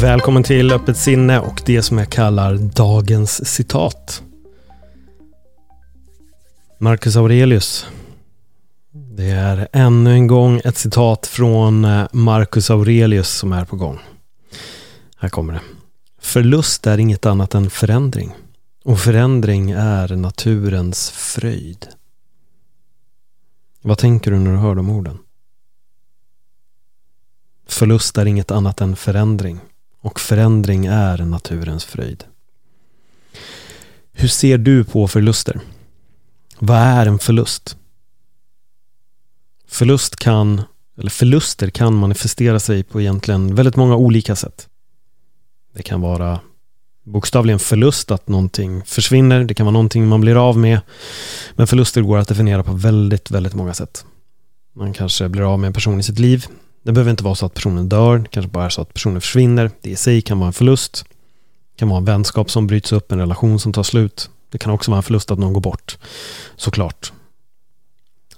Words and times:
Välkommen 0.00 0.42
till 0.42 0.72
Öppet 0.72 0.96
sinne 0.96 1.40
och 1.40 1.62
det 1.66 1.82
som 1.82 1.98
jag 1.98 2.10
kallar 2.10 2.54
dagens 2.54 3.48
citat. 3.48 4.22
Marcus 6.78 7.16
Aurelius. 7.16 7.86
Det 8.92 9.30
är 9.30 9.68
ännu 9.72 10.12
en 10.12 10.26
gång 10.26 10.60
ett 10.64 10.76
citat 10.76 11.26
från 11.26 11.84
eh, 11.84 12.06
Marcus 12.12 12.70
Aurelius 12.70 13.28
som 13.28 13.52
är 13.52 13.64
på 13.64 13.76
gång. 13.76 13.98
Här 15.16 15.28
kommer 15.28 15.52
det. 15.52 15.60
Förlust 16.20 16.86
är 16.86 16.98
inget 16.98 17.26
annat 17.26 17.54
än 17.54 17.70
förändring. 17.70 18.34
Och 18.84 19.00
förändring 19.00 19.70
är 19.70 20.16
naturens 20.16 21.10
fröjd. 21.10 21.88
Vad 23.82 23.98
tänker 23.98 24.30
du 24.30 24.38
när 24.38 24.50
du 24.50 24.58
hör 24.58 24.74
de 24.74 24.90
orden? 24.90 25.18
Förlust 27.66 28.18
är 28.18 28.26
inget 28.26 28.50
annat 28.50 28.80
än 28.80 28.96
förändring 28.96 29.60
och 30.00 30.20
förändring 30.20 30.86
är 30.86 31.18
naturens 31.18 31.84
fröjd. 31.84 32.24
Hur 34.12 34.28
ser 34.28 34.58
du 34.58 34.84
på 34.84 35.08
förluster? 35.08 35.60
Vad 36.58 36.78
är 36.78 37.06
en 37.06 37.18
förlust? 37.18 37.76
Förlust 39.68 40.16
kan, 40.16 40.62
eller 40.98 41.10
förluster 41.10 41.70
kan 41.70 41.94
manifestera 41.94 42.60
sig 42.60 42.82
på 42.82 43.00
egentligen 43.00 43.54
väldigt 43.54 43.76
många 43.76 43.96
olika 43.96 44.36
sätt. 44.36 44.68
Det 45.74 45.82
kan 45.82 46.00
vara 46.00 46.40
bokstavligen 47.04 47.58
förlust 47.58 48.10
att 48.10 48.28
någonting 48.28 48.82
försvinner. 48.84 49.44
Det 49.44 49.54
kan 49.54 49.66
vara 49.66 49.72
någonting 49.72 50.08
man 50.08 50.20
blir 50.20 50.48
av 50.48 50.58
med. 50.58 50.80
Men 51.54 51.66
förluster 51.66 52.02
går 52.02 52.18
att 52.18 52.28
definiera 52.28 52.62
på 52.62 52.72
väldigt, 52.72 53.30
väldigt 53.30 53.54
många 53.54 53.74
sätt. 53.74 54.04
Man 54.74 54.92
kanske 54.92 55.28
blir 55.28 55.52
av 55.52 55.58
med 55.58 55.66
en 55.66 55.72
person 55.72 56.00
i 56.00 56.02
sitt 56.02 56.18
liv. 56.18 56.46
Det 56.82 56.92
behöver 56.92 57.10
inte 57.10 57.24
vara 57.24 57.34
så 57.34 57.46
att 57.46 57.54
personen 57.54 57.88
dör, 57.88 58.18
det 58.18 58.28
kanske 58.28 58.50
bara 58.50 58.64
är 58.64 58.68
så 58.68 58.82
att 58.82 58.94
personen 58.94 59.20
försvinner. 59.20 59.70
Det 59.80 59.90
i 59.90 59.96
sig 59.96 60.22
kan 60.22 60.38
vara 60.38 60.46
en 60.46 60.52
förlust. 60.52 61.04
Det 61.72 61.78
kan 61.78 61.88
vara 61.88 61.98
en 61.98 62.04
vänskap 62.04 62.50
som 62.50 62.66
bryts 62.66 62.92
upp, 62.92 63.12
en 63.12 63.18
relation 63.18 63.60
som 63.60 63.72
tar 63.72 63.82
slut. 63.82 64.30
Det 64.50 64.58
kan 64.58 64.72
också 64.72 64.90
vara 64.90 64.96
en 64.96 65.02
förlust 65.02 65.30
att 65.30 65.38
någon 65.38 65.52
går 65.52 65.60
bort, 65.60 65.98
såklart. 66.56 67.12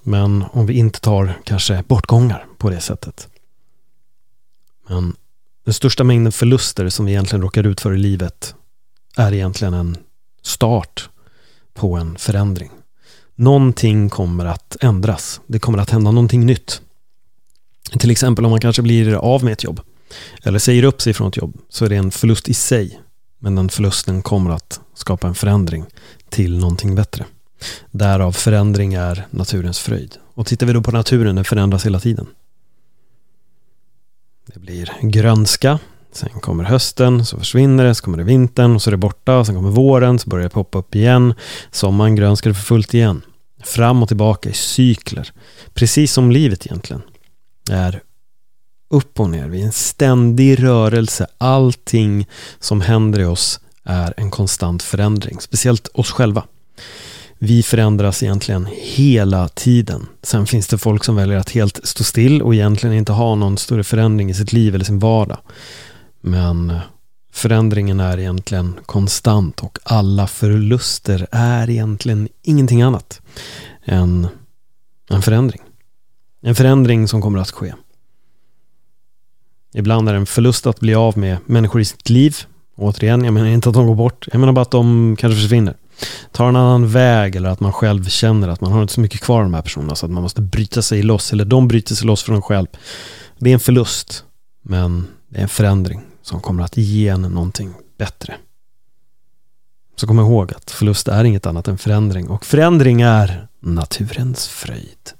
Men 0.02 0.44
om 0.52 0.66
vi 0.66 0.74
inte 0.74 1.00
tar 1.00 1.40
kanske 1.44 1.84
bortgångar 1.88 2.46
på 2.58 2.70
det 2.70 2.80
sättet. 2.80 3.28
Men 4.88 5.16
den 5.64 5.74
största 5.74 6.04
mängden 6.04 6.32
förluster 6.32 6.88
som 6.88 7.06
vi 7.06 7.12
egentligen 7.12 7.42
råkar 7.42 7.66
ut 7.66 7.80
för 7.80 7.94
i 7.94 7.98
livet 7.98 8.54
är 9.16 9.32
egentligen 9.32 9.74
en 9.74 9.96
start 10.42 11.08
på 11.74 11.96
en 11.96 12.18
förändring. 12.18 12.70
Någonting 13.34 14.08
kommer 14.08 14.44
att 14.44 14.76
ändras. 14.80 15.40
Det 15.46 15.58
kommer 15.58 15.78
att 15.78 15.90
hända 15.90 16.10
någonting 16.10 16.46
nytt. 16.46 16.82
Till 17.98 18.10
exempel 18.10 18.44
om 18.44 18.50
man 18.50 18.60
kanske 18.60 18.82
blir 18.82 19.14
av 19.14 19.44
med 19.44 19.52
ett 19.52 19.64
jobb 19.64 19.80
eller 20.42 20.58
säger 20.58 20.82
upp 20.82 21.02
sig 21.02 21.14
från 21.14 21.28
ett 21.28 21.36
jobb 21.36 21.58
så 21.68 21.84
är 21.84 21.88
det 21.88 21.96
en 21.96 22.10
förlust 22.10 22.48
i 22.48 22.54
sig. 22.54 23.00
Men 23.38 23.54
den 23.54 23.68
förlusten 23.68 24.22
kommer 24.22 24.50
att 24.50 24.80
skapa 24.94 25.28
en 25.28 25.34
förändring 25.34 25.84
till 26.28 26.58
någonting 26.58 26.94
bättre. 26.94 27.24
Därav 27.90 28.32
förändring 28.32 28.94
är 28.94 29.26
naturens 29.30 29.78
fröjd. 29.78 30.16
Och 30.34 30.46
tittar 30.46 30.66
vi 30.66 30.72
då 30.72 30.82
på 30.82 30.90
naturen, 30.90 31.36
den 31.36 31.44
förändras 31.44 31.86
hela 31.86 32.00
tiden. 32.00 32.26
Det 34.46 34.60
blir 34.60 34.92
grönska, 35.02 35.78
sen 36.12 36.28
kommer 36.28 36.64
hösten, 36.64 37.26
så 37.26 37.38
försvinner 37.38 37.84
det, 37.84 37.94
så 37.94 38.04
kommer 38.04 38.18
det 38.18 38.24
vintern 38.24 38.74
och 38.74 38.82
så 38.82 38.90
är 38.90 38.92
det 38.92 38.96
borta, 38.96 39.44
sen 39.44 39.54
kommer 39.54 39.70
våren, 39.70 40.18
så 40.18 40.30
börjar 40.30 40.44
det 40.44 40.50
poppa 40.50 40.78
upp 40.78 40.94
igen. 40.94 41.34
Sommaren 41.70 42.16
grönskar 42.16 42.50
det 42.50 42.54
för 42.54 42.62
fullt 42.62 42.94
igen. 42.94 43.22
Fram 43.64 44.02
och 44.02 44.08
tillbaka 44.08 44.50
i 44.50 44.52
cykler. 44.52 45.32
Precis 45.74 46.12
som 46.12 46.30
livet 46.30 46.66
egentligen 46.66 47.02
är 47.70 48.02
upp 48.90 49.20
och 49.20 49.30
ner. 49.30 49.48
Vi 49.48 49.60
är 49.60 49.66
en 49.66 49.72
ständig 49.72 50.62
rörelse. 50.62 51.26
Allting 51.38 52.26
som 52.58 52.80
händer 52.80 53.20
i 53.20 53.24
oss 53.24 53.60
är 53.84 54.14
en 54.16 54.30
konstant 54.30 54.82
förändring. 54.82 55.40
Speciellt 55.40 55.88
oss 55.94 56.10
själva. 56.10 56.44
Vi 57.38 57.62
förändras 57.62 58.22
egentligen 58.22 58.68
hela 58.72 59.48
tiden. 59.48 60.06
Sen 60.22 60.46
finns 60.46 60.66
det 60.66 60.78
folk 60.78 61.04
som 61.04 61.16
väljer 61.16 61.38
att 61.38 61.50
helt 61.50 61.86
stå 61.86 62.04
still 62.04 62.42
och 62.42 62.54
egentligen 62.54 62.96
inte 62.96 63.12
ha 63.12 63.34
någon 63.34 63.58
större 63.58 63.84
förändring 63.84 64.30
i 64.30 64.34
sitt 64.34 64.52
liv 64.52 64.74
eller 64.74 64.84
sin 64.84 64.98
vardag. 64.98 65.38
Men 66.20 66.78
förändringen 67.32 68.00
är 68.00 68.18
egentligen 68.18 68.74
konstant 68.86 69.60
och 69.60 69.78
alla 69.82 70.26
förluster 70.26 71.26
är 71.30 71.70
egentligen 71.70 72.28
ingenting 72.42 72.82
annat 72.82 73.20
än 73.84 74.28
en 75.10 75.22
förändring. 75.22 75.60
En 76.40 76.54
förändring 76.54 77.08
som 77.08 77.22
kommer 77.22 77.38
att 77.38 77.50
ske. 77.50 77.74
Ibland 79.74 80.08
är 80.08 80.12
det 80.12 80.18
en 80.18 80.26
förlust 80.26 80.66
att 80.66 80.80
bli 80.80 80.94
av 80.94 81.18
med 81.18 81.38
människor 81.46 81.80
i 81.80 81.84
sitt 81.84 82.10
liv. 82.10 82.36
Återigen, 82.76 83.24
jag 83.24 83.34
menar 83.34 83.48
inte 83.48 83.68
att 83.68 83.74
de 83.74 83.86
går 83.86 83.94
bort. 83.94 84.28
Jag 84.32 84.40
menar 84.40 84.52
bara 84.52 84.62
att 84.62 84.70
de 84.70 85.16
kanske 85.18 85.40
försvinner. 85.40 85.76
Tar 86.32 86.48
en 86.48 86.56
annan 86.56 86.88
väg 86.88 87.36
eller 87.36 87.48
att 87.48 87.60
man 87.60 87.72
själv 87.72 88.04
känner 88.04 88.48
att 88.48 88.60
man 88.60 88.72
har 88.72 88.82
inte 88.82 88.94
så 88.94 89.00
mycket 89.00 89.20
kvar 89.20 89.36
av 89.36 89.42
de 89.42 89.54
här 89.54 89.62
personerna 89.62 89.94
så 89.94 90.06
att 90.06 90.12
man 90.12 90.22
måste 90.22 90.40
bryta 90.40 90.82
sig 90.82 91.02
loss 91.02 91.32
eller 91.32 91.44
de 91.44 91.68
bryter 91.68 91.94
sig 91.94 92.06
loss 92.06 92.22
från 92.22 92.36
en 92.36 92.42
själv. 92.42 92.66
Det 93.38 93.50
är 93.50 93.54
en 93.54 93.60
förlust. 93.60 94.24
Men 94.62 95.06
det 95.28 95.38
är 95.38 95.42
en 95.42 95.48
förändring 95.48 96.02
som 96.22 96.40
kommer 96.40 96.62
att 96.62 96.76
ge 96.76 97.08
en 97.08 97.22
någonting 97.22 97.74
bättre. 97.98 98.34
Så 99.96 100.06
kom 100.06 100.18
ihåg 100.18 100.52
att 100.54 100.70
förlust 100.70 101.08
är 101.08 101.24
inget 101.24 101.46
annat 101.46 101.68
än 101.68 101.78
förändring 101.78 102.28
och 102.28 102.46
förändring 102.46 103.00
är 103.00 103.48
naturens 103.60 104.48
fröjd. 104.48 105.19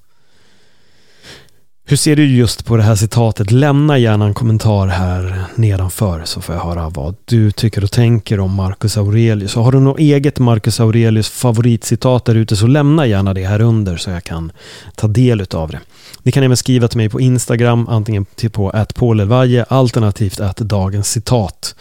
Hur 1.91 1.97
ser 1.97 2.17
du 2.17 2.27
just 2.37 2.65
på 2.65 2.77
det 2.77 2.83
här 2.83 2.95
citatet? 2.95 3.51
Lämna 3.51 3.99
gärna 3.99 4.25
en 4.25 4.35
kommentar 4.35 4.87
här 4.87 5.45
nedanför 5.55 6.23
så 6.25 6.41
får 6.41 6.55
jag 6.55 6.63
höra 6.63 6.89
vad 6.89 7.17
du 7.25 7.51
tycker 7.51 7.85
och 7.85 7.91
tänker 7.91 8.41
om 8.41 8.55
Marcus 8.55 8.97
Aurelius. 8.97 9.57
Och 9.57 9.65
har 9.65 9.73
du 9.73 9.81
något 9.81 9.99
eget 9.99 10.39
Marcus 10.39 10.81
Aurelius 10.81 11.29
favoritcitat 11.29 12.25
där 12.25 12.35
ute 12.35 12.57
så 12.57 12.67
lämna 12.67 13.07
gärna 13.07 13.35
det 13.35 13.47
här 13.47 13.61
under 13.61 13.97
så 13.97 14.11
jag 14.11 14.25
kan 14.25 14.53
ta 14.95 15.09
del 15.09 15.47
av 15.55 15.71
det. 15.71 15.81
Ni 16.23 16.33
kan 16.33 16.43
även 16.43 16.57
skriva 16.57 16.89
till 16.89 16.97
mig 16.97 17.09
på 17.09 17.21
Instagram, 17.21 17.89
antingen 17.89 18.27
på 18.53 18.87
@paulelvaje 18.95 19.65
alternativt 19.65 20.41
att 20.41 20.57
dagens 20.57 21.11
citat. 21.11 21.75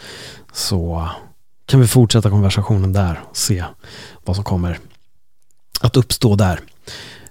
Så 0.52 1.08
kan 1.66 1.80
vi 1.80 1.86
fortsätta 1.86 2.30
konversationen 2.30 2.92
där 2.92 3.20
och 3.30 3.36
se 3.36 3.64
vad 4.24 4.36
som 4.36 4.44
kommer 4.44 4.78
att 5.80 5.96
uppstå 5.96 6.36
där. 6.36 6.60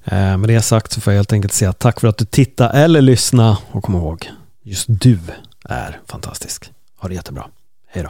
Eh, 0.03 0.37
med 0.37 0.49
det 0.49 0.61
sagt 0.61 0.91
så 0.91 1.01
får 1.01 1.13
jag 1.13 1.17
helt 1.17 1.33
enkelt 1.33 1.53
säga 1.53 1.73
tack 1.73 1.99
för 1.99 2.07
att 2.07 2.17
du 2.17 2.25
tittade 2.25 2.69
eller 2.79 3.01
lyssnade 3.01 3.57
och 3.71 3.83
kom 3.83 3.95
ihåg, 3.95 4.29
just 4.63 4.85
du 4.87 5.19
är 5.63 5.99
fantastisk. 6.07 6.71
Ha 6.97 7.09
det 7.09 7.15
jättebra. 7.15 7.45
Hej 7.87 8.03
då. 8.03 8.09